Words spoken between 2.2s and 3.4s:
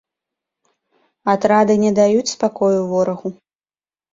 спакою ворагу.